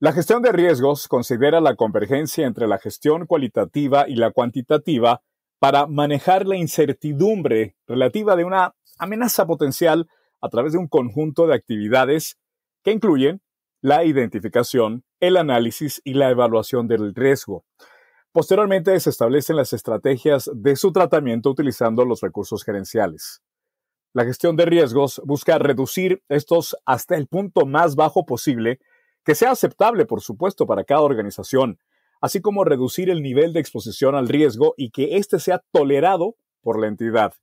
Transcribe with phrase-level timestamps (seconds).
[0.00, 5.22] La gestión de riesgos considera la convergencia entre la gestión cualitativa y la cuantitativa
[5.58, 10.08] para manejar la incertidumbre relativa de una amenaza potencial
[10.40, 12.38] a través de un conjunto de actividades
[12.84, 13.42] que incluyen
[13.80, 17.64] la identificación, el análisis y la evaluación del riesgo.
[18.30, 23.42] Posteriormente se establecen las estrategias de su tratamiento utilizando los recursos gerenciales.
[24.12, 28.78] La gestión de riesgos busca reducir estos hasta el punto más bajo posible
[29.24, 31.78] que sea aceptable, por supuesto, para cada organización,
[32.20, 36.80] así como reducir el nivel de exposición al riesgo y que éste sea tolerado por
[36.80, 37.34] la entidad.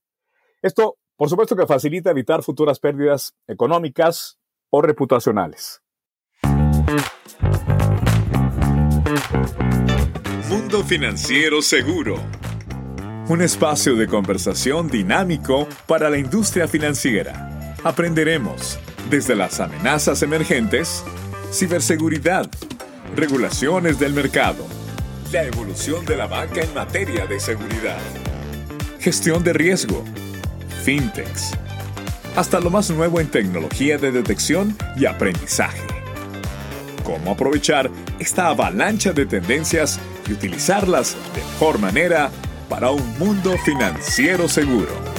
[0.62, 5.82] Esto, por supuesto, que facilita evitar futuras pérdidas económicas o reputacionales.
[10.50, 12.16] Mundo Financiero Seguro.
[13.30, 17.76] Un espacio de conversación dinámico para la industria financiera.
[17.84, 21.04] Aprenderemos desde las amenazas emergentes
[21.52, 22.50] ciberseguridad,
[23.16, 24.66] regulaciones del mercado,
[25.32, 28.00] la evolución de la banca en materia de seguridad,
[29.00, 30.04] gestión de riesgo,
[30.84, 31.52] fintechs,
[32.36, 35.82] hasta lo más nuevo en tecnología de detección y aprendizaje.
[37.04, 37.90] Cómo aprovechar
[38.20, 42.32] esta avalancha de tendencias y utilizarlas de mejor manera
[42.70, 45.15] para un mundo financiero seguro.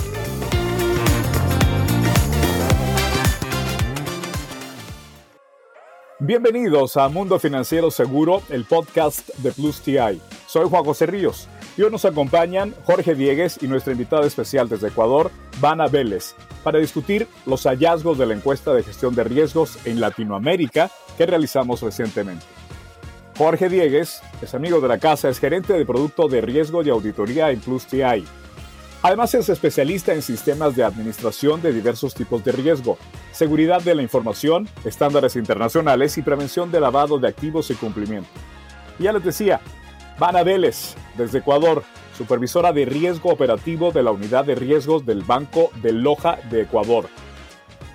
[6.26, 10.20] Bienvenidos a Mundo Financiero Seguro, el podcast de Plus TI.
[10.48, 11.46] Soy Juan José Ríos
[11.76, 16.80] y hoy nos acompañan Jorge Diegues y nuestra invitada especial desde Ecuador, Vana Vélez, para
[16.80, 22.44] discutir los hallazgos de la encuesta de gestión de riesgos en Latinoamérica que realizamos recientemente.
[23.38, 27.52] Jorge Diegues es amigo de la casa, es gerente de producto de riesgo y auditoría
[27.52, 28.24] en Plus TI
[29.06, 32.98] Además es especialista en sistemas de administración de diversos tipos de riesgo,
[33.30, 38.28] seguridad de la información, estándares internacionales y prevención de lavado de activos y cumplimiento.
[38.98, 39.60] Ya les decía,
[40.18, 41.84] Vana Vélez, desde Ecuador,
[42.18, 47.08] supervisora de riesgo operativo de la unidad de riesgos del Banco de Loja de Ecuador.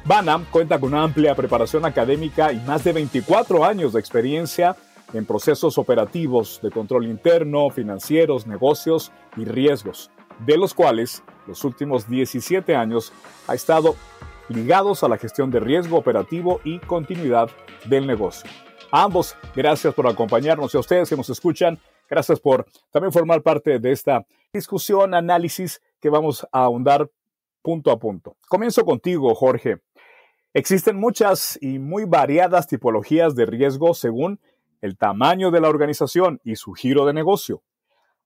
[0.05, 4.77] Vana cuenta con una amplia preparación académica y más de 24 años de experiencia
[5.11, 10.09] en procesos operativos de control interno, financieros, negocios y riesgos
[10.45, 13.13] de los cuales los últimos 17 años
[13.47, 13.95] ha estado
[14.49, 17.49] ligados a la gestión de riesgo operativo y continuidad
[17.85, 18.49] del negocio.
[18.91, 21.79] Ambos, gracias por acompañarnos y a ustedes que nos escuchan,
[22.09, 27.09] gracias por también formar parte de esta discusión, análisis que vamos a ahondar
[27.61, 28.35] punto a punto.
[28.49, 29.81] Comienzo contigo, Jorge.
[30.53, 34.41] Existen muchas y muy variadas tipologías de riesgo según
[34.81, 37.63] el tamaño de la organización y su giro de negocio.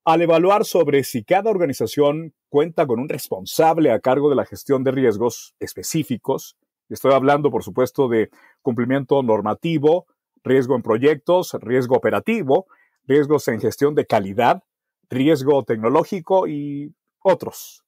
[0.06, 4.84] Al evaluar sobre si cada organización cuenta con un responsable a cargo de la gestión
[4.84, 6.56] de riesgos específicos,
[6.88, 8.30] estoy hablando, por supuesto, de
[8.62, 10.06] cumplimiento normativo,
[10.44, 12.68] riesgo en proyectos, riesgo operativo,
[13.04, 14.62] riesgos en gestión de calidad,
[15.10, 17.82] riesgo tecnológico y otros.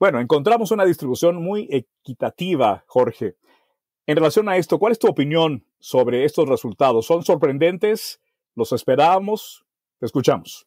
[0.00, 3.36] Bueno, encontramos una distribución muy equitativa, Jorge.
[4.04, 7.06] En relación a esto, ¿cuál es tu opinión sobre estos resultados?
[7.06, 8.20] ¿Son sorprendentes?
[8.56, 9.64] ¿Los esperábamos?
[10.00, 10.66] Te escuchamos.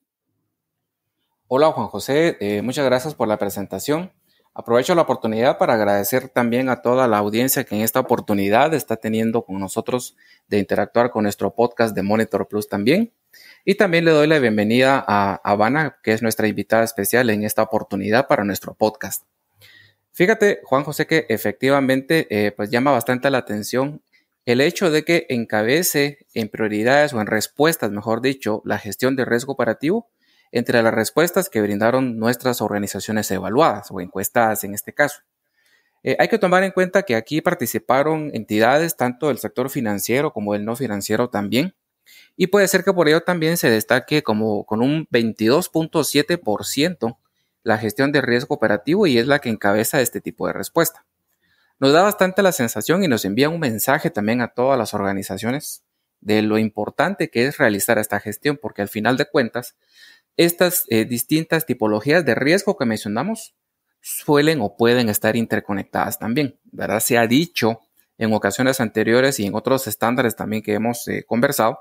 [1.49, 4.11] Hola Juan José, eh, muchas gracias por la presentación.
[4.53, 8.95] Aprovecho la oportunidad para agradecer también a toda la audiencia que en esta oportunidad está
[8.95, 10.15] teniendo con nosotros
[10.47, 13.11] de interactuar con nuestro podcast de Monitor Plus también.
[13.65, 17.61] Y también le doy la bienvenida a Habana, que es nuestra invitada especial en esta
[17.61, 19.25] oportunidad para nuestro podcast.
[20.13, 24.01] Fíjate, Juan José, que efectivamente eh, pues llama bastante la atención
[24.45, 29.25] el hecho de que encabece en prioridades o en respuestas, mejor dicho, la gestión de
[29.25, 30.09] riesgo operativo
[30.53, 35.23] entre las respuestas que brindaron nuestras organizaciones evaluadas o encuestadas en este caso.
[36.03, 40.53] Eh, hay que tomar en cuenta que aquí participaron entidades tanto del sector financiero como
[40.53, 41.73] del no financiero también,
[42.35, 47.17] y puede ser que por ello también se destaque como con un 22.7%
[47.63, 51.03] la gestión de riesgo operativo y es la que encabeza este tipo de respuesta.
[51.79, 55.83] Nos da bastante la sensación y nos envía un mensaje también a todas las organizaciones
[56.21, 59.75] de lo importante que es realizar esta gestión, porque al final de cuentas
[60.37, 63.55] estas eh, distintas tipologías de riesgo que mencionamos
[64.01, 66.99] suelen o pueden estar interconectadas también, ¿verdad?
[66.99, 67.81] Se ha dicho
[68.17, 71.79] en ocasiones anteriores y en otros estándares también que hemos eh, conversado,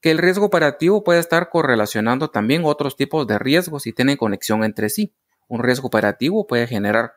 [0.00, 4.64] que el riesgo operativo puede estar correlacionando también otros tipos de riesgos y tienen conexión
[4.64, 5.14] entre sí.
[5.48, 7.12] Un riesgo operativo puede generar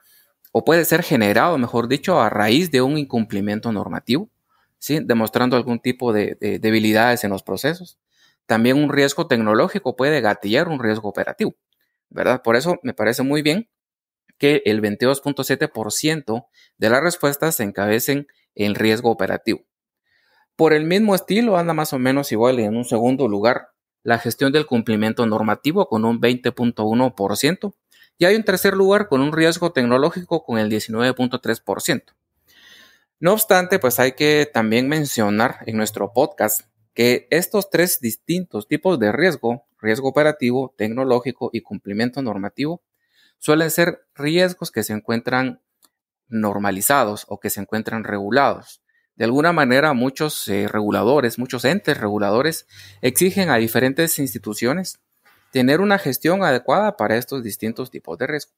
[0.52, 4.30] o puede ser generado, mejor dicho, a raíz de un incumplimiento normativo,
[4.88, 8.00] demostrando algún tipo de debilidades en los procesos
[8.50, 11.54] también un riesgo tecnológico puede gatillar un riesgo operativo,
[12.10, 12.42] ¿verdad?
[12.42, 13.70] Por eso me parece muy bien
[14.40, 16.48] que el 22.7%
[16.80, 18.26] de las respuestas se encabecen
[18.56, 19.60] en riesgo operativo.
[20.56, 23.68] Por el mismo estilo anda más o menos igual en un segundo lugar
[24.02, 27.76] la gestión del cumplimiento normativo con un 20.1%
[28.18, 32.16] y hay un tercer lugar con un riesgo tecnológico con el 19.3%.
[33.20, 36.64] No obstante, pues hay que también mencionar en nuestro podcast
[36.94, 42.82] que estos tres distintos tipos de riesgo, riesgo operativo, tecnológico y cumplimiento normativo,
[43.38, 45.62] suelen ser riesgos que se encuentran
[46.28, 48.82] normalizados o que se encuentran regulados.
[49.16, 52.68] De alguna manera, muchos eh, reguladores, muchos entes reguladores
[53.02, 55.00] exigen a diferentes instituciones
[55.52, 58.54] tener una gestión adecuada para estos distintos tipos de riesgo.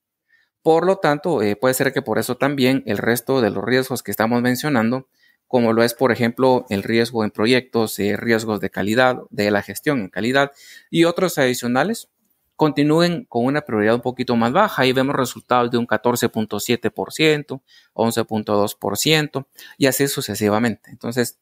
[0.62, 4.04] Por lo tanto, eh, puede ser que por eso también el resto de los riesgos
[4.04, 5.08] que estamos mencionando,
[5.52, 9.62] como lo es, por ejemplo, el riesgo en proyectos, eh, riesgos de calidad, de la
[9.62, 10.54] gestión en calidad
[10.90, 12.08] y otros adicionales,
[12.56, 14.84] continúen con una prioridad un poquito más baja.
[14.84, 17.62] Ahí vemos resultados de un 14.7%,
[17.94, 20.90] 11.2% y así sucesivamente.
[20.90, 21.38] Entonces,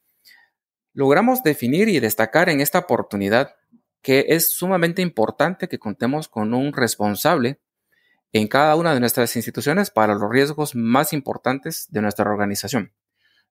[0.93, 3.57] logramos definir y destacar en esta oportunidad
[4.01, 7.59] que es sumamente importante que contemos con un responsable
[8.33, 12.91] en cada una de nuestras instituciones para los riesgos más importantes de nuestra organización.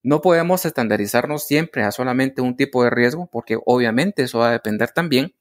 [0.02, 4.52] No podemos estandarizarnos siempre a solamente un tipo de riesgo porque obviamente eso va a
[4.52, 5.34] depender también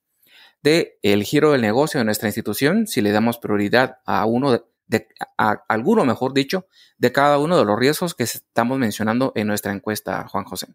[0.63, 4.51] del el giro del negocio de nuestra institución si le damos prioridad a uno
[4.87, 5.07] de,
[5.37, 6.65] a alguno, mejor dicho,
[6.97, 10.67] de cada uno de los riesgos que estamos mencionando en nuestra encuesta, Juan José.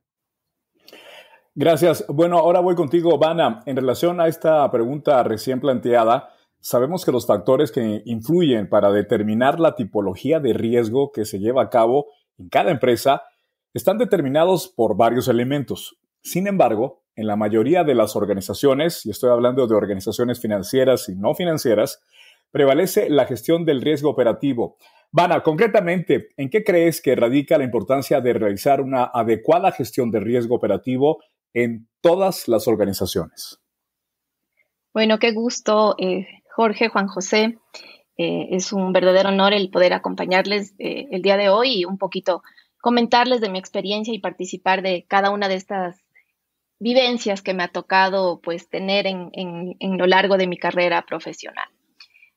[1.54, 2.04] Gracias.
[2.08, 3.62] Bueno, ahora voy contigo, Vana.
[3.66, 6.30] En relación a esta pregunta recién planteada,
[6.62, 11.64] Sabemos que los factores que influyen para determinar la tipología de riesgo que se lleva
[11.64, 12.06] a cabo
[12.38, 13.22] en cada empresa
[13.74, 15.96] están determinados por varios elementos.
[16.22, 21.14] Sin embargo, en la mayoría de las organizaciones, y estoy hablando de organizaciones financieras y
[21.14, 22.00] no financieras,
[22.50, 24.76] prevalece la gestión del riesgo operativo.
[25.10, 30.20] Vana, concretamente, ¿en qué crees que radica la importancia de realizar una adecuada gestión de
[30.20, 31.22] riesgo operativo
[31.52, 33.60] en todas las organizaciones?
[34.94, 37.58] Bueno, qué gusto eh, Jorge, Juan José.
[38.18, 41.96] Eh, es un verdadero honor el poder acompañarles eh, el día de hoy y un
[41.96, 42.42] poquito
[42.82, 46.04] comentarles de mi experiencia y participar de cada una de estas
[46.78, 51.64] vivencias que me ha tocado pues tener en, en lo largo de mi carrera profesional.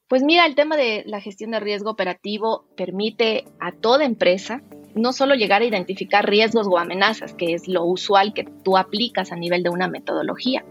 [0.07, 4.61] Pues mira, el tema de la gestión de riesgo operativo permite a toda empresa
[4.93, 9.33] no solo llegar a identificar riesgos o amenazas, que es lo usual que tú aplicas
[9.33, 10.63] a nivel de una metodología,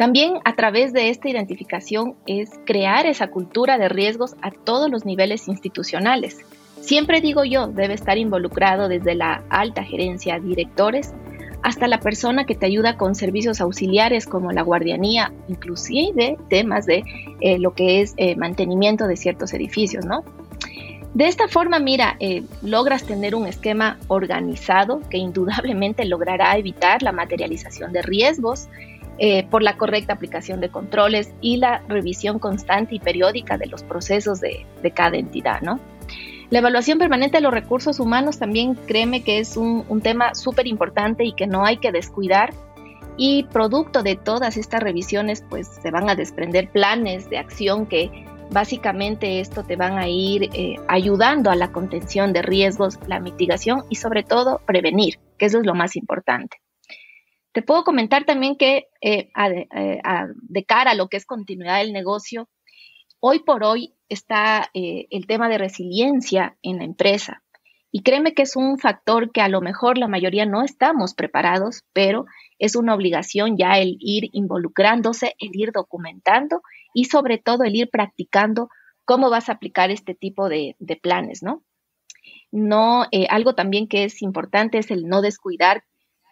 [0.00, 5.04] también a través de esta identificación es crear esa cultura de riesgos a todos los
[5.04, 6.38] niveles institucionales.
[6.80, 11.12] Siempre digo yo, debe estar involucrado desde la alta gerencia, directores,
[11.62, 17.04] hasta la persona que te ayuda con servicios auxiliares como la guardianía, inclusive temas de
[17.40, 20.24] eh, lo que es eh, mantenimiento de ciertos edificios, ¿no?
[21.14, 27.12] De esta forma, mira, eh, logras tener un esquema organizado que indudablemente logrará evitar la
[27.12, 28.68] materialización de riesgos
[29.50, 34.40] por la correcta aplicación de controles y la revisión constante y periódica de los procesos
[34.40, 35.78] de, cada entidad, ¿no?
[36.50, 41.24] La evaluación permanente de los recursos humanos también créeme que es un, tema súper importante
[41.24, 42.52] y que no hay que descuidar.
[43.16, 48.10] Y producto de todas estas revisiones, pues se van a desprender planes de acción que
[48.50, 53.84] básicamente esto te van a ir eh, ayudando a la contención de riesgos, la mitigación
[53.88, 56.56] y sobre todo prevenir, que eso es lo más importante.
[57.52, 59.98] Te puedo comentar también que eh, eh,
[60.34, 62.48] de cara a lo que es continuidad del negocio,
[63.20, 67.42] hoy por hoy está eh, el tema de resiliencia en la empresa.
[67.90, 71.84] Y créeme que es un factor que a lo mejor la mayoría no estamos preparados,
[71.92, 72.26] pero
[72.58, 76.60] es una obligación ya el ir involucrándose, el ir documentando
[76.94, 78.68] y sobre todo el ir practicando
[79.04, 81.64] cómo vas a aplicar este tipo de, planes, ¿no?
[82.52, 85.82] No, algo también que es importante es el no descuidar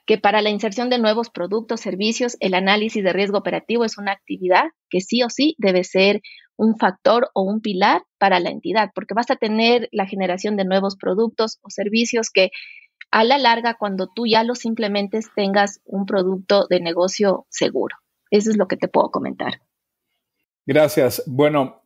[0.08, 4.12] que para la inserción de nuevos productos, servicios, el análisis de riesgo operativo es una
[4.12, 6.22] actividad que sí o sí debe ser
[6.58, 10.64] un factor o un pilar para la entidad, porque vas a tener la generación de
[10.64, 12.50] nuevos productos o servicios que
[13.10, 17.96] a la larga, cuando tú ya los implementes, tengas un producto de negocio seguro.
[18.30, 19.62] Eso es lo que te puedo comentar.
[20.66, 21.22] Gracias.
[21.26, 21.84] Bueno,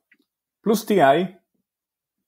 [0.62, 1.38] Plus TI,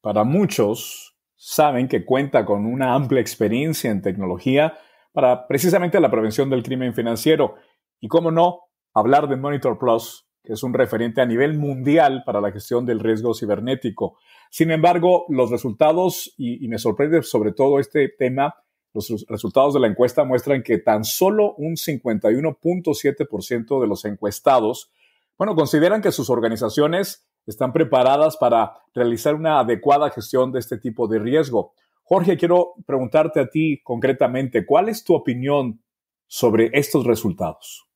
[0.00, 4.78] para muchos, saben que cuenta con una amplia experiencia en tecnología
[5.12, 7.56] para precisamente la prevención del crimen financiero.
[8.00, 8.60] Y cómo no,
[8.92, 13.00] hablar de Monitor Plus, que es un referente a nivel mundial para la gestión del
[13.00, 14.18] riesgo cibernético.
[14.50, 18.54] Sin embargo, los resultados, y, me sorprende sobre todo este tema,
[18.92, 24.92] los resultados de la encuesta muestran que tan solo un 51.7% de los encuestados,
[25.36, 31.08] bueno, consideran que sus organizaciones están preparadas para realizar una adecuada gestión de este tipo
[31.08, 31.72] de riesgo.
[32.04, 35.82] Jorge, quiero preguntarte a ti concretamente, ¿cuál es tu opinión
[36.26, 37.88] sobre estos resultados?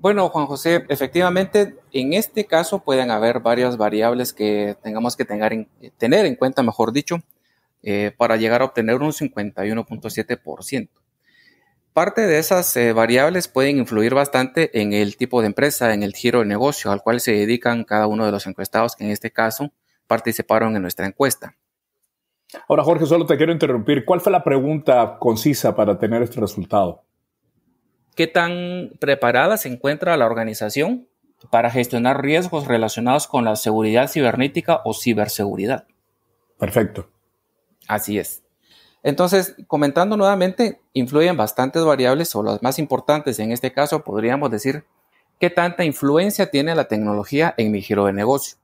[0.00, 6.24] Bueno, Juan José, efectivamente, en este caso pueden haber varias variables que tengamos que tener
[6.24, 7.18] en, cuenta, mejor dicho,
[7.82, 10.88] eh, para llegar a obtener un 51.7%.
[11.92, 16.14] Parte de esas eh, variables pueden influir bastante en el tipo de empresa, en el
[16.14, 19.30] giro de negocio al cual se dedican cada uno de los encuestados que en este
[19.30, 19.70] caso
[20.06, 21.56] participaron en nuestra encuesta.
[22.70, 24.06] Ahora, Jorge, solo te quiero interrumpir.
[24.06, 27.04] ¿Cuál fue la pregunta concisa para tener este resultado?
[28.20, 31.08] ¿Qué tan preparada se encuentra la organización
[31.50, 35.86] para gestionar riesgos relacionados con la seguridad cibernética o ciberseguridad?
[36.58, 37.08] Perfecto.
[37.88, 38.42] Así es.
[39.02, 44.84] Entonces, comentando nuevamente, influyen bastantes variables o las más importantes en este caso podríamos decir
[45.38, 48.58] qué tanta influencia tiene la tecnología en mi giro de negocio.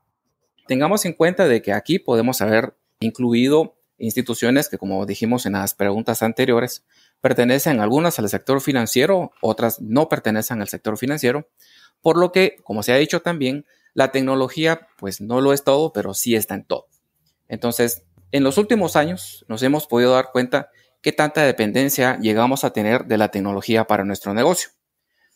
[0.66, 5.72] Tengamos en cuenta de que aquí podemos haber incluido instituciones que, como dijimos en las
[5.72, 6.84] preguntas anteriores,
[7.20, 11.48] pertenecen algunas al sector financiero, otras no pertenecen al sector financiero,
[12.00, 15.92] por lo que, como se ha dicho también, la tecnología pues no lo es todo,
[15.92, 16.86] pero sí está en todo.
[17.48, 20.70] Entonces, en los últimos años nos hemos podido dar cuenta
[21.00, 24.70] qué tanta dependencia llegamos a tener de la tecnología para nuestro negocio.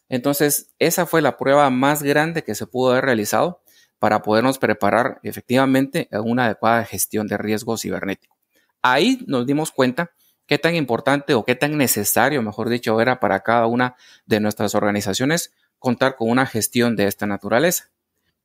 [0.08, 3.62] Entonces, esa fue la prueba más grande que se pudo haber realizado
[4.00, 8.37] para podernos preparar efectivamente a una adecuada gestión de riesgo cibernético.
[8.82, 10.10] Ahí nos dimos cuenta
[10.50, 13.95] qué tan importante o qué tan necesario, mejor dicho, era para cada una
[14.26, 17.90] de nuestras organizaciones contar con una gestión de esta naturaleza.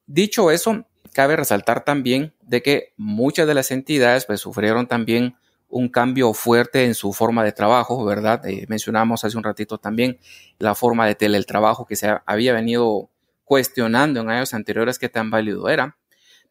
[0.05, 5.35] Dicho eso, cabe resaltar también de que muchas de las entidades pues, sufrieron también
[5.67, 8.45] un cambio fuerte en su forma de trabajo, ¿verdad?
[8.45, 10.19] Eh, mencionamos hace un ratito también
[10.59, 13.09] la forma de teletrabajo que se había venido
[13.45, 15.97] cuestionando en años anteriores qué tan válido era,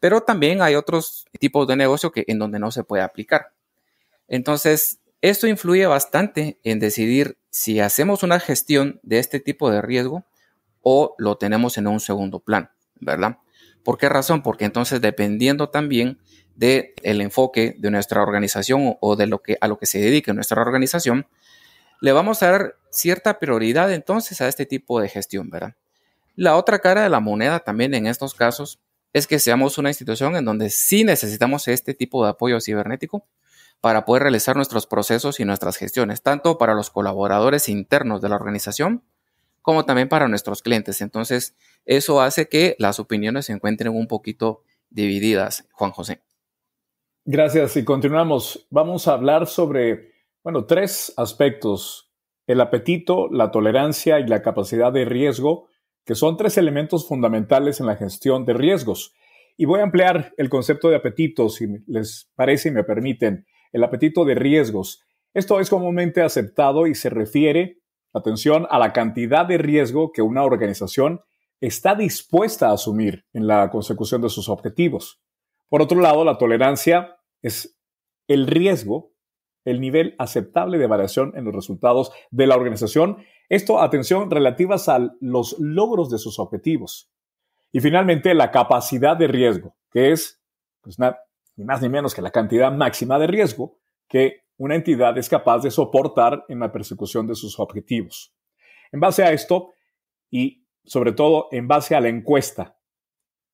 [0.00, 3.52] pero también hay otros tipos de negocio que en donde no se puede aplicar.
[4.26, 10.26] Entonces, esto influye bastante en decidir si hacemos una gestión de este tipo de riesgo
[10.82, 13.38] o lo tenemos en un segundo plan, ¿verdad?
[13.84, 14.42] ¿Por qué razón?
[14.42, 16.18] Porque entonces dependiendo también
[16.56, 20.34] del el enfoque de nuestra organización o de lo que a lo que se dedique
[20.34, 21.26] nuestra organización,
[22.02, 25.74] le vamos a dar cierta prioridad entonces a este tipo de gestión, ¿verdad?
[26.36, 28.78] La otra cara de la moneda también en estos casos
[29.14, 33.26] es que seamos una institución en donde sí necesitamos este tipo de apoyo cibernético
[33.84, 38.36] para poder realizar nuestros procesos y nuestras gestiones, tanto para los colaboradores internos de la
[38.36, 39.04] organización
[39.60, 41.02] como también para nuestros clientes.
[41.02, 46.22] Entonces, eso hace que las opiniones se encuentren un poquito divididas, Juan José.
[47.26, 48.66] Gracias y continuamos.
[48.70, 52.10] Vamos a hablar sobre, bueno, tres aspectos,
[52.46, 55.68] el apetito, la tolerancia y la capacidad de riesgo
[56.06, 59.12] que son tres elementos fundamentales en la gestión de riesgos.
[59.58, 63.84] Y voy a ampliar el concepto de apetito, si les parece y me permiten, el
[63.84, 65.02] apetito de riesgos.
[65.34, 67.82] Esto es comúnmente aceptado y se refiere,
[68.14, 71.20] atención, a la cantidad de riesgo que una organización
[71.60, 75.20] está dispuesta a asumir en la consecución de sus objetivos.
[75.68, 77.78] Por otro lado, la tolerancia es
[78.28, 79.12] el riesgo,
[79.66, 85.16] el nivel aceptable de variación en los resultados de la organización esto, atención, relativas a
[85.20, 87.10] los logros de sus objetivos.
[87.72, 90.40] Y finalmente, la capacidad de riesgo, que es
[90.80, 90.96] pues,
[91.56, 95.60] ni más ni menos que la cantidad máxima de riesgo que una entidad es capaz
[95.60, 98.34] de soportar en la persecución de sus objetivos.
[98.92, 99.72] En base a esto,
[100.30, 102.78] y sobre todo en base a la encuesta,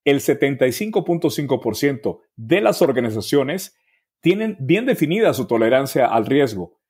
[0.05, 3.77] el 75.5% de las organizaciones
[4.21, 6.81] tienen bien definida su tolerancia al riesgo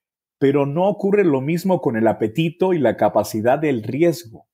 [0.40, 4.48] pero no ocurre lo mismo con el apetito y la capacidad del riesgo.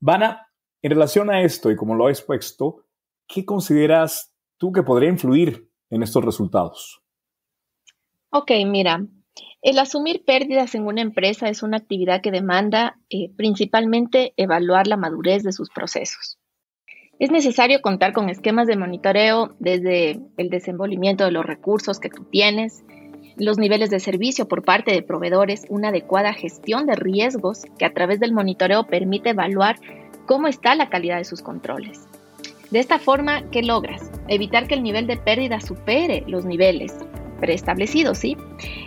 [0.00, 0.48] Vana,
[0.80, 2.84] en relación a esto y como lo he expuesto,
[3.26, 4.31] ¿qué consideras
[4.62, 7.02] tú que podría influir en estos resultados?
[8.30, 9.04] Ok, mira,
[9.60, 14.96] el asumir pérdidas en una empresa es una actividad que demanda eh, principalmente evaluar la
[14.96, 16.38] madurez de sus procesos.
[17.18, 22.22] Es necesario contar con esquemas de monitoreo desde el desenvolvimiento de los recursos que tú
[22.30, 22.84] tienes,
[23.36, 27.92] los niveles de servicio por parte de proveedores, una adecuada gestión de riesgos que a
[27.92, 29.80] través del monitoreo permite evaluar
[30.28, 32.06] cómo está la calidad de sus controles.
[32.72, 34.10] De esta forma, ¿qué logras?
[34.28, 36.96] Evitar que el nivel de pérdida supere los niveles
[37.38, 38.36] preestablecidos, ¿sí?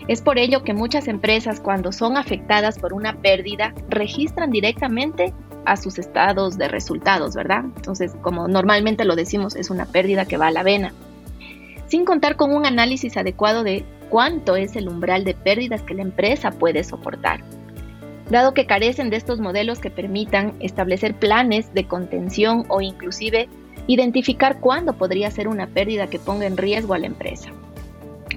[0.07, 5.33] Es por ello que muchas empresas cuando son afectadas por una pérdida registran directamente
[5.65, 7.63] a sus estados de resultados, ¿verdad?
[7.75, 10.93] Entonces, como normalmente lo decimos, es una pérdida que va a la vena
[11.87, 16.01] sin contar con un análisis adecuado de cuánto es el umbral de pérdidas que la
[16.01, 17.41] empresa puede soportar.
[18.29, 23.47] Dado que carecen de estos modelos que permitan establecer planes de contención o inclusive
[23.87, 27.51] identificar cuándo podría ser una pérdida que ponga en riesgo a la empresa.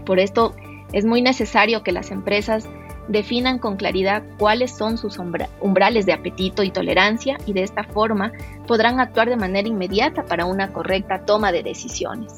[0.04, 0.54] Por esto
[0.92, 2.68] es muy necesario que las empresas
[3.09, 5.18] definan con claridad cuáles son sus
[5.61, 8.33] umbrales de apetito y tolerancia y de esta forma
[8.66, 12.35] podrán actuar de manera inmediata para una correcta toma de decisiones.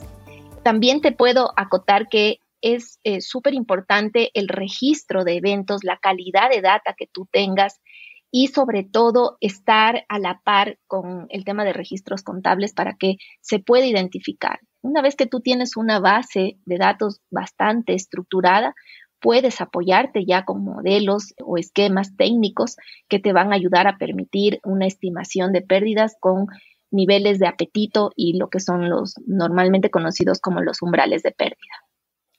[0.63, 6.51] También te puedo acotar que es eh, súper importante el registro de eventos, la calidad
[6.51, 7.81] de data que tú tengas
[8.31, 13.17] y sobre todo estar a la par con el tema de registros contables para que
[13.41, 14.61] se pueda identificar.
[14.83, 18.75] Una vez que tú tienes una base de datos bastante estructurada,
[19.21, 22.77] puedes apoyarte ya con modelos o esquemas técnicos
[23.09, 26.47] que te van a ayudar a permitir una estimación de pérdidas con
[26.91, 31.57] niveles de apetito y lo que son los normalmente conocidos como los umbrales de pérdida.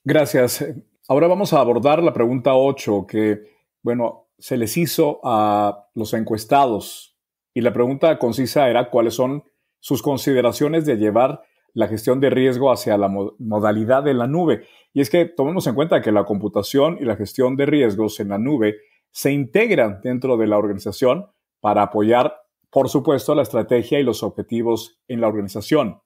[0.04, 0.66] Gracias.
[1.08, 3.42] Ahora vamos a abordar la pregunta 8 que,
[3.84, 7.16] bueno, se les hizo a los encuestados
[7.54, 9.44] y la pregunta concisa era cuáles son
[9.80, 11.44] sus consideraciones de llevar
[11.74, 14.66] la gestión de riesgo hacia la modalidad de la nube.
[14.94, 18.30] Y es que tomemos en cuenta que la computación y la gestión de riesgos en
[18.30, 18.78] la nube
[19.12, 21.28] se integran dentro de la organización
[21.60, 22.36] para apoyar,
[22.70, 26.02] por supuesto, la estrategia y los objetivos en la organización.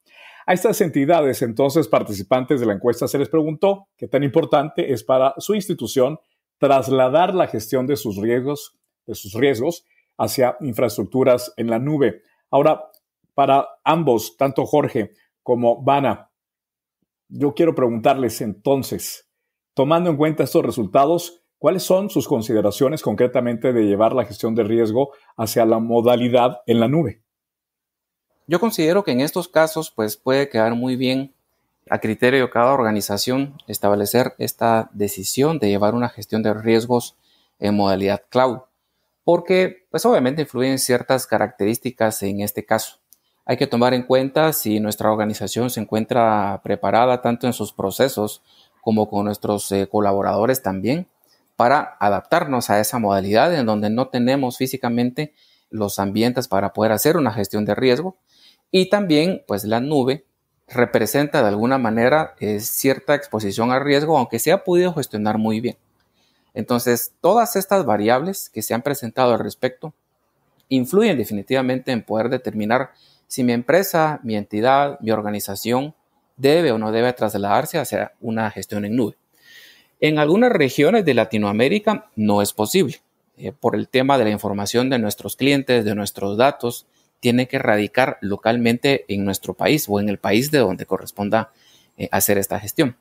[0.45, 5.03] A estas entidades, entonces, participantes de la encuesta, se les preguntó qué tan importante es
[5.03, 6.19] para su institución
[6.57, 9.85] trasladar la gestión de sus riesgos, de sus riesgos
[10.17, 12.21] hacia infraestructuras en la nube.
[12.49, 12.89] Ahora,
[13.33, 15.11] para ambos, tanto Jorge
[15.43, 16.31] como Vana,
[17.27, 19.29] yo quiero preguntarles entonces,
[19.73, 24.63] tomando en cuenta estos resultados, ¿cuáles son sus consideraciones concretamente de llevar la gestión de
[24.63, 27.23] riesgo hacia la modalidad en la nube?
[28.47, 31.34] Yo considero que en estos casos pues puede quedar muy bien
[31.89, 37.15] a criterio de cada organización establecer esta decisión de llevar una gestión de riesgos
[37.59, 38.59] en modalidad cloud,
[39.23, 42.97] porque pues obviamente influyen ciertas características en este caso.
[43.45, 48.41] Hay que tomar en cuenta si nuestra organización se encuentra preparada tanto en sus procesos
[48.81, 51.07] como con nuestros eh, colaboradores también
[51.55, 55.33] para adaptarnos a esa modalidad en donde no tenemos físicamente
[55.69, 58.17] los ambientes para poder hacer una gestión de riesgo
[58.71, 60.25] y también pues la nube
[60.67, 65.59] representa de alguna manera eh, cierta exposición al riesgo aunque se ha podido gestionar muy
[65.59, 65.77] bien.
[66.53, 69.93] Entonces, todas estas variables que se han presentado al respecto
[70.69, 72.91] influyen definitivamente en poder determinar
[73.27, 75.93] si mi empresa, mi entidad, mi organización
[76.37, 79.17] debe o no debe trasladarse hacia una gestión en nube.
[79.99, 83.01] En algunas regiones de Latinoamérica no es posible.
[83.37, 86.85] Eh, por el tema de la información de nuestros clientes, de nuestros datos,
[87.25, 91.51] tiene que radicar localmente en nuestro país o en el país de donde corresponda
[91.97, 92.97] eh, hacer esta gestión.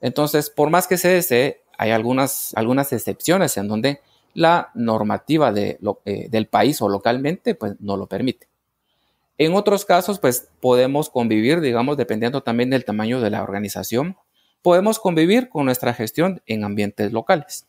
[0.00, 4.02] Entonces, por más que se desee, hay algunas, algunas excepciones en donde
[4.34, 8.46] la normativa de eh, del país o localmente pues, no lo permite.
[9.36, 14.16] En otros casos, pues podemos convivir, digamos, dependiendo también del tamaño de la organización,
[14.62, 17.66] podemos convivir con nuestra gestión en ambientes locales.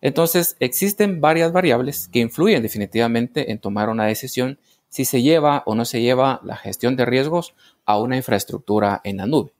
[0.00, 4.58] Entonces, existen varias variables que influyen definitivamente en tomar una decisión
[4.96, 7.54] si se lleva o no se lleva la gestión de riesgos
[7.84, 9.52] a una infraestructura en la nube.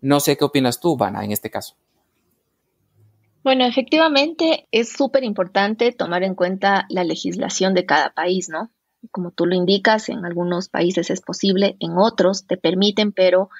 [0.00, 1.74] No sé qué opinas tú, Vana, en este caso.
[3.42, 8.70] Bueno, efectivamente es súper importante tomar en cuenta la legislación de cada país, ¿no?
[9.10, 13.50] como tú lo indicas, en algunos países es posible, en otros te permiten, pero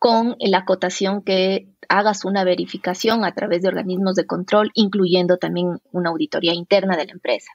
[0.00, 5.78] con la acotación que hagas una verificación a través de organismos de control, incluyendo también
[5.92, 7.52] una auditoría interna de la empresa.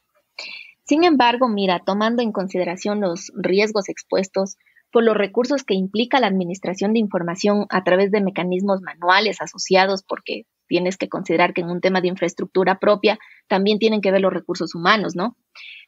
[0.88, 4.56] Sin embargo, mira, tomando en consideración los riesgos expuestos
[4.90, 10.04] por los recursos que implica la administración de información a través de mecanismos manuales asociados,
[10.08, 13.20] porque tienes que considerar que en un tema de infraestructura propia
[13.50, 15.36] también tienen que ver los recursos humanos, ¿no?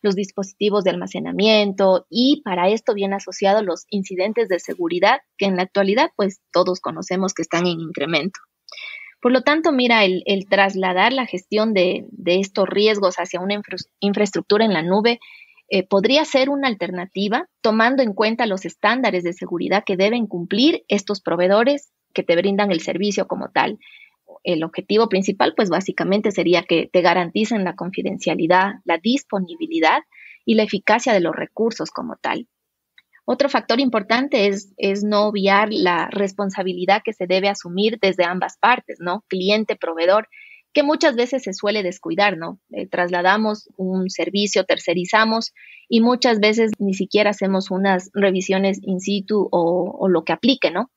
[0.01, 5.55] Los dispositivos de almacenamiento y para esto viene asociado los incidentes de seguridad que en
[5.55, 8.39] la actualidad pues todos conocemos que están en incremento.
[9.21, 13.61] Por lo tanto, mira, el, trasladar la gestión de, estos riesgos hacia una
[13.99, 15.19] infraestructura en la nube
[15.69, 20.83] eh, podría ser una alternativa tomando en cuenta los estándares de seguridad que deben cumplir
[20.87, 23.77] estos proveedores que te brindan el servicio como tal
[24.43, 30.03] el objetivo principal, pues básicamente sería que te garanticen la confidencialidad, la disponibilidad
[30.45, 32.47] y la eficacia de los recursos como tal.
[33.31, 38.57] Otro factor importante es, es no obviar la responsabilidad que se debe asumir desde ambas
[38.59, 39.23] partes, ¿no?
[39.27, 40.27] Cliente, proveedor,
[40.73, 42.59] que muchas veces se suele descuidar, ¿no?
[42.71, 45.53] Eh, trasladamos un servicio, tercerizamos
[45.87, 50.71] y muchas veces ni siquiera hacemos unas revisiones in situ o, o lo que aplique,
[50.71, 50.89] ¿no?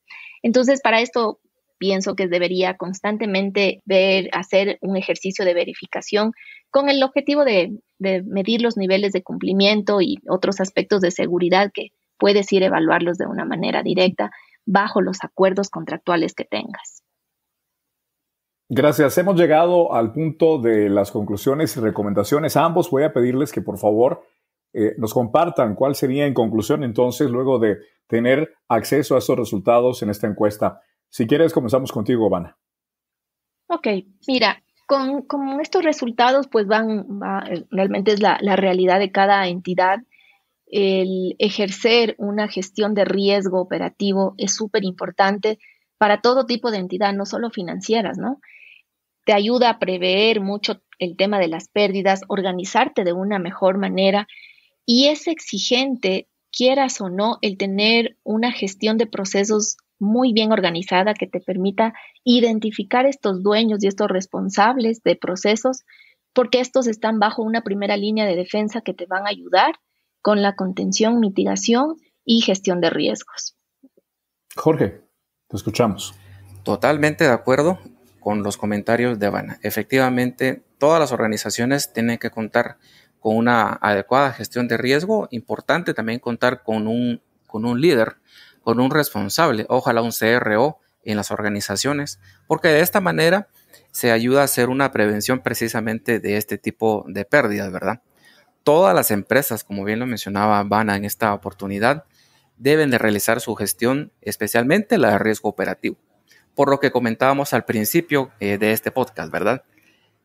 [0.42, 1.38] Entonces, para esto
[1.82, 6.32] pienso que debería constantemente ver, hacer un ejercicio de verificación
[6.70, 11.88] con el objetivo de, medir los niveles de cumplimiento y otros aspectos de seguridad que
[12.22, 14.30] puedes ir a evaluarlos de una manera directa
[14.64, 17.02] bajo los acuerdos contractuales que tengas.
[18.68, 19.18] Gracias.
[19.18, 22.56] Hemos llegado al punto de las conclusiones y recomendaciones.
[22.56, 24.22] A ambos voy a pedirles que por favor
[24.72, 30.00] eh, nos compartan cuál sería en conclusión entonces luego de tener acceso a esos resultados
[30.04, 30.80] en esta encuesta.
[31.08, 32.56] Si quieres, comenzamos contigo, Vana.
[33.66, 33.88] Ok,
[34.28, 37.04] mira, con, estos resultados pues van,
[37.72, 39.98] realmente es la, la realidad de cada entidad.
[40.72, 45.58] El ejercer una gestión de riesgo operativo es súper importante
[45.98, 48.40] para todo tipo de entidad, no solo financieras, ¿no?
[49.26, 54.26] Te ayuda a prever mucho el tema de las pérdidas, organizarte de una mejor manera
[54.86, 61.12] y es exigente, quieras o no, el tener una gestión de procesos muy bien organizada
[61.12, 61.92] que te permita
[62.24, 65.82] identificar estos dueños y estos responsables de procesos,
[66.32, 69.74] porque estos están bajo una primera línea de defensa que te van a ayudar
[70.22, 73.56] con la contención, mitigación y gestión de riesgos.
[74.56, 75.02] Jorge,
[75.48, 76.14] te escuchamos.
[76.62, 77.78] Totalmente de acuerdo
[78.20, 79.58] con los comentarios de Habana.
[79.62, 82.78] Efectivamente, todas las organizaciones tienen que contar
[83.18, 88.16] con una adecuada gestión de riesgo, importante también contar con un, con un líder,
[88.62, 93.48] con un responsable, ojalá un CRO en las organizaciones, porque de esta manera
[93.90, 98.02] se ayuda a hacer una prevención precisamente de este tipo de pérdidas, ¿verdad?
[98.62, 102.04] Todas las empresas, como bien lo mencionaba Vana en esta oportunidad,
[102.56, 105.96] deben de realizar su gestión, especialmente la de riesgo operativo,
[106.54, 109.64] por lo que comentábamos al principio eh, de este podcast, ¿verdad?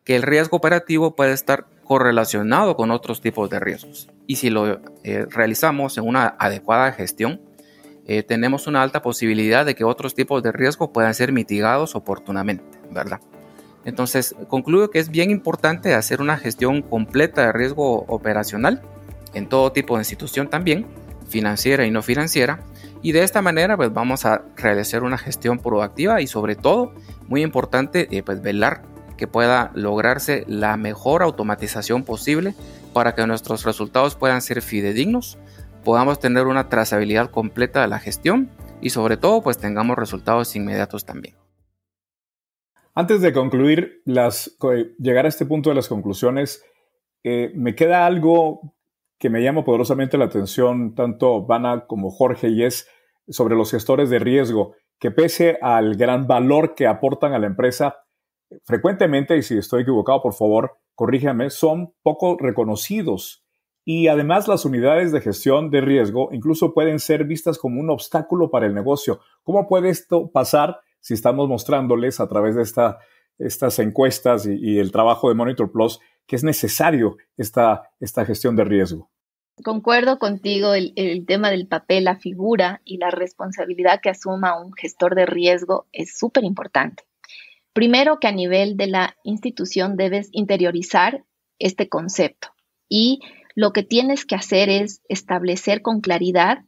[0.04, 4.10] Que el riesgo operativo puede estar correlacionado con otros tipos de riesgos.
[4.28, 7.42] Y si lo eh, realizamos en una adecuada gestión,
[8.06, 12.80] eh, tenemos una alta posibilidad de que otros tipos de riesgo puedan ser mitigados oportunamente,
[12.92, 13.20] ¿verdad?
[13.88, 18.82] Entonces, concluyo que es bien importante hacer una gestión completa de riesgo operacional
[19.34, 20.88] en todo tipo de institución también,
[21.30, 22.60] financiera y no financiera,
[23.02, 26.94] y de esta manera pues vamos a realizar una gestión proactiva y sobre todo,
[27.30, 28.82] muy importante, eh, pues velar
[29.16, 32.56] que pueda lograrse la mejor automatización posible
[32.92, 35.38] para que nuestros resultados puedan ser fidedignos,
[35.86, 38.50] podamos tener una trazabilidad completa de la gestión
[38.82, 41.37] y sobre todo pues tengamos resultados inmediatos también.
[43.00, 44.58] Antes de concluir, las,
[44.98, 46.66] llegar a este punto de las conclusiones,
[47.24, 48.74] eh, me queda algo
[49.20, 52.90] que me llama poderosamente la atención, tanto Vana como Jorge, y es
[53.30, 57.98] sobre los gestores de riesgo, que pese al gran valor que aportan a la empresa,
[58.64, 63.46] frecuentemente, y si estoy equivocado, por favor, corríjame, son poco reconocidos.
[63.86, 68.50] Y además las unidades de gestión de riesgo incluso pueden ser vistas como un obstáculo
[68.50, 69.20] para el negocio.
[69.44, 72.98] ¿Cómo puede esto pasar si estamos mostrándoles a través de esta,
[73.40, 78.66] estas encuestas y, el trabajo de Monitor Plus que es necesario esta, esta gestión de
[78.66, 79.10] riesgo?
[79.64, 84.74] Concuerdo contigo, el, el, tema del papel, la figura y la responsabilidad que asuma un
[84.74, 87.04] gestor de riesgo es súper importante.
[87.72, 91.24] Primero que a nivel de la institución debes interiorizar
[91.58, 92.50] este concepto
[92.90, 93.22] y
[93.56, 96.66] lo que tienes que hacer es establecer con claridad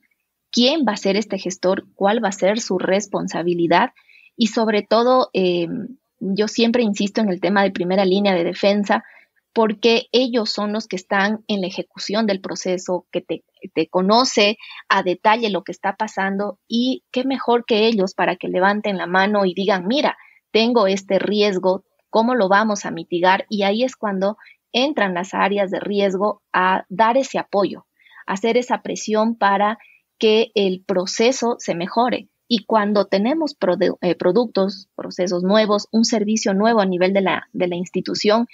[0.49, 3.91] quién va a ser este gestor, cuál va a ser su responsabilidad
[4.39, 9.03] y sobre todo, em, yo siempre insisto en el tema de primera línea de defensa,
[9.51, 14.57] porque ellos son los que están en la ejecución del proceso, que te, te, conoce
[14.87, 19.07] a detalle lo que está pasando y qué mejor que ellos para que levanten la
[19.07, 20.17] mano y digan, mira,
[20.51, 23.45] tengo este riesgo, ¿cómo lo vamos a mitigar?
[23.49, 24.37] Y ahí es cuando
[24.71, 27.87] entran las áreas de riesgo a dar ese apoyo,
[28.25, 29.79] hacer esa presión para
[30.17, 32.29] que el proceso se mejore.
[32.51, 33.55] Y cuando tenemos
[34.01, 38.47] eh, productos, procesos nuevos, un servicio nuevo a nivel de la, institución,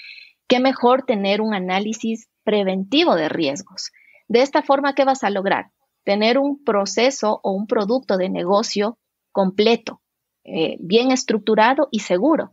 [0.50, 3.94] qué mejor tener un análisis preventivo de riesgos.
[4.28, 5.72] De esta forma, ¿qué vas a lograr?
[6.04, 9.00] Tener un proceso o un producto de negocio
[9.32, 10.02] completo,
[10.44, 12.52] eh, bien estructurado y seguro,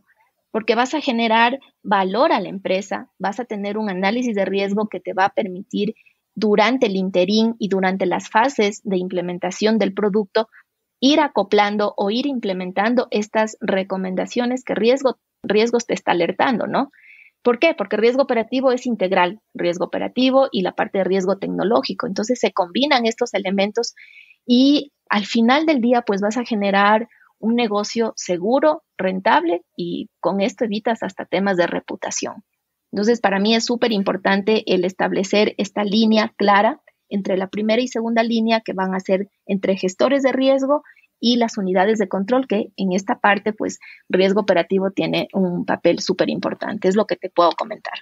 [0.49, 4.87] porque vas a generar valor a la empresa, vas a tener un análisis de riesgo
[4.87, 5.93] que te va a permitir
[6.35, 10.47] durante el interín y durante las fases de implementación del producto
[11.03, 16.91] ir acoplando o ir implementando estas recomendaciones que riesgo, riesgos te está alertando, ¿no?
[17.41, 17.73] ¿Por qué?
[17.73, 22.07] Porque riesgo operativo es integral, riesgo operativo y la parte de riesgo tecnológico.
[22.07, 23.95] Entonces se combinan estos elementos
[24.45, 30.39] y al final del día pues vas a generar un negocio seguro, rentable y con
[30.39, 32.45] esto evitas hasta temas de reputación.
[32.93, 36.79] Entonces, para mí es súper importante el establecer esta línea clara
[37.13, 40.83] entre la primera y segunda línea que van a ser entre gestores de riesgo
[41.19, 45.99] y las unidades de control, que en esta parte, pues, riesgo operativo tiene un papel
[45.99, 46.89] súper importante.
[46.89, 47.93] Es lo que te puedo comentar.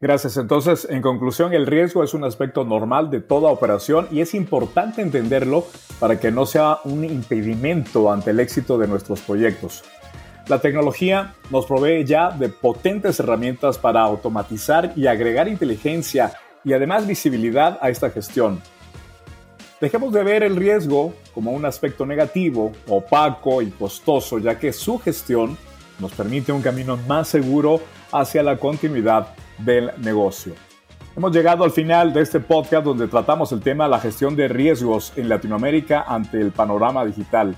[0.00, 0.38] Gracias.
[0.38, 5.02] Entonces, en conclusión, el riesgo es un aspecto normal de toda operación y es importante
[5.02, 5.66] entenderlo
[5.98, 9.84] para que no sea un impedimento ante el éxito de nuestros proyectos.
[10.48, 16.32] La tecnología nos provee ya de potentes herramientas para automatizar y agregar inteligencia
[16.64, 18.60] y además visibilidad a esta gestión.
[19.80, 24.98] Dejemos de ver el riesgo como un aspecto negativo, opaco y costoso, ya que su
[24.98, 25.56] gestión
[25.98, 27.80] nos permite un camino más seguro
[28.12, 30.54] hacia la continuidad del negocio.
[31.16, 34.48] Hemos llegado al final de este podcast donde tratamos el tema de la gestión de
[34.48, 37.56] riesgos en Latinoamérica ante el panorama digital.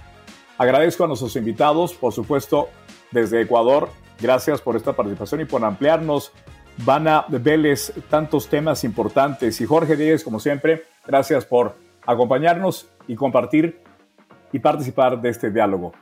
[0.59, 2.69] Agradezco a nuestros invitados, por supuesto,
[3.11, 3.91] desde Ecuador.
[4.21, 6.33] Gracias por esta participación y por ampliarnos.
[6.79, 9.61] Vana Vélez, tantos temas importantes.
[9.61, 13.81] Y Jorge Díez, como siempre, gracias por acompañarnos y compartir
[14.53, 15.93] y participar de este diálogo.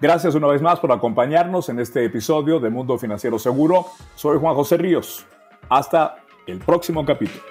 [0.00, 3.86] Gracias una vez más por acompañarnos en este episodio de Mundo Financiero Seguro.
[4.16, 5.24] Soy Juan José Ríos.
[5.68, 7.42] Hasta el próximo capítulo.